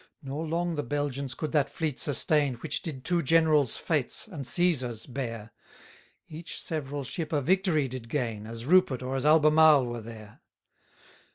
[0.23, 4.45] 191 Nor long the Belgians could that fleet sustain, Which did two generals' fates, and
[4.45, 5.51] Cæsar's bear:
[6.27, 10.41] Each several ship a victory did gain, As Rupert or as Albemarle were there.